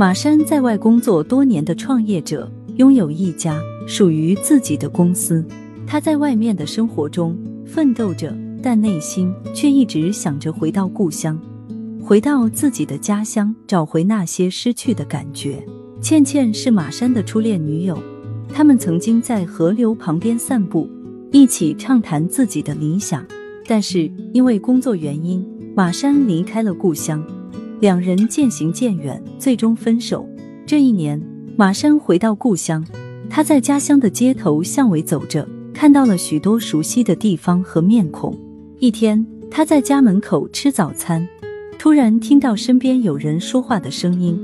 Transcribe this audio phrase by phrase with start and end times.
[0.00, 5.44] 马山在外工作多年的创业者，拥有一家属于自己的公司。
[5.86, 11.38] 他在外面的生活中奋斗着，但内心却一直想着回到故乡，
[12.02, 15.62] 回到自己的家乡，找回那些失去的感觉。
[16.00, 17.98] 倩倩是马山的初恋女友，
[18.48, 20.88] 他们曾经在河流旁边散步，
[21.30, 23.22] 一起畅谈自己的理想。
[23.66, 25.46] 但是因为工作原因，
[25.76, 27.22] 马山离开了故乡。
[27.80, 30.28] 两人渐行渐远，最终分手。
[30.66, 31.20] 这一年，
[31.56, 32.86] 马山回到故乡，
[33.30, 38.38] 他在家乡的街头巷尾走着，看到了许多熟悉的地方和面孔。
[38.80, 41.26] 一天，他在家门口吃早餐，
[41.78, 44.38] 突然听到身边有人说话的声音。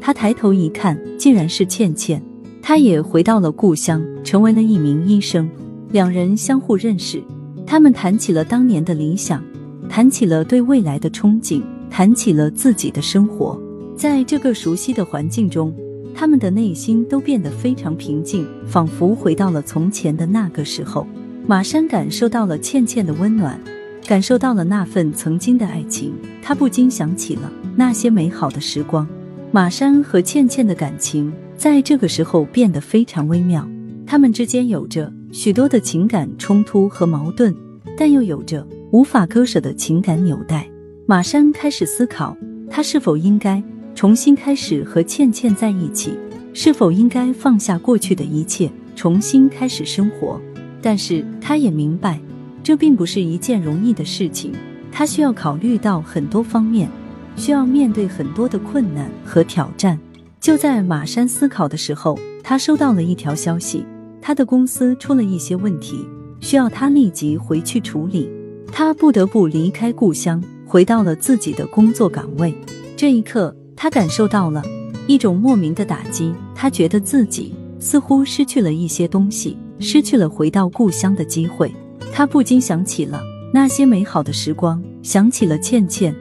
[0.00, 2.20] 他抬头一看，竟然是倩倩。
[2.60, 5.48] 他也回到了故乡，成为了一名医生。
[5.92, 7.22] 两人相互认识，
[7.64, 9.40] 他们谈起了当年的理想，
[9.88, 11.62] 谈起了对未来的憧憬。
[11.90, 13.60] 谈起了自己的生活，
[13.96, 15.74] 在这个熟悉的环境中，
[16.14, 21.06] 他们的内心都变得非常平静，仿佛回到了从前的那个时候。
[21.46, 23.60] 马山感受到了倩倩的温暖，
[24.06, 29.06] 感受到了那份曾经的爱情，他不禁想起了那些美好的时光。
[29.50, 33.68] 马山和倩倩的感情在这个时候变得非常微妙，
[34.06, 37.52] 他们之间有着许多的情感冲突和矛盾，
[37.96, 40.69] 但又有着无法割舍的情感纽带。
[41.10, 42.36] 马山开始思考，
[42.70, 43.60] 他是否应该
[43.96, 46.16] 重新开始和倩倩在一起，
[46.54, 50.40] 是否应该放下过去的一切，重新开始生活。
[50.80, 52.20] 但是他也明白，
[52.62, 54.52] 这并不是一件容易的事情，
[54.92, 56.88] 他需要考虑到很多方面，
[57.34, 59.98] 需要面对很多的困难和挑战。
[60.40, 63.84] 就在马山思考的时候，他收到了一条消息，
[64.22, 66.06] 他的公司出了一些问题，
[66.38, 68.30] 需要他立即回去处理，
[68.70, 70.40] 他不得不离开故乡。
[70.70, 72.54] 回到了自己的工作岗位，
[72.96, 74.62] 这一刻，他感受到了
[75.08, 76.32] 一种莫名的打击。
[76.54, 81.74] 他觉得自己似乎失去了一些东西，失去了回到故乡的机会。
[82.12, 83.20] 他不禁想起了
[83.52, 86.14] 那些美好的时光，想起了倩倩。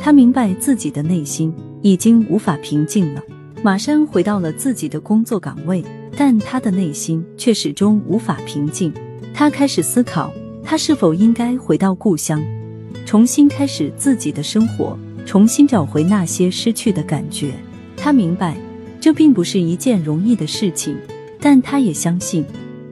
[0.00, 3.20] 他明白自己的内心已经无法平静了。
[3.60, 5.84] 马山回到了自己的工作岗位，
[6.16, 8.92] 但他的内心却始终无法平静。
[9.34, 10.32] 他开始思考，
[10.62, 12.40] 他是否应该回到故乡。
[13.06, 17.52] 重新开始自己的生活，重新找回那些失去的感觉。
[17.96, 18.56] 他明白，
[19.00, 20.96] 这并不是一件容易的事情，
[21.40, 22.44] 但他也相信，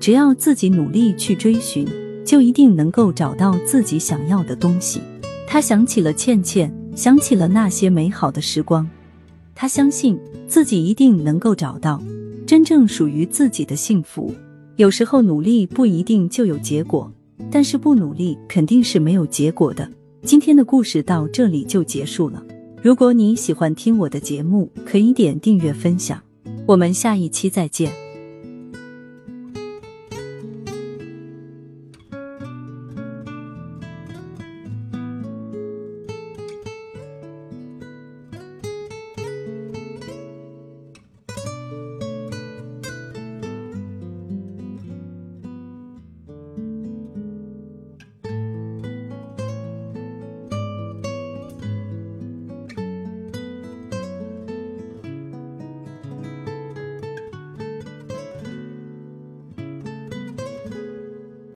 [0.00, 1.86] 只要自己努力去追寻，
[2.24, 5.00] 就一定能够找到自己想要的东西。
[5.46, 8.86] 他想起了倩倩，想起了那些美好的时光。
[9.54, 12.02] 他相信自己一定能够找到
[12.44, 14.34] 真正属于自己的幸福。
[14.74, 17.12] 有时候努力不一定就有结果，
[17.48, 19.88] 但是不努力肯定是没有结果的。
[20.22, 22.42] 今天的故事到这里就结束了。
[22.82, 26.20] 如果你喜欢听我的节目，可以点订阅分享。
[26.66, 28.09] 我们下一期再见。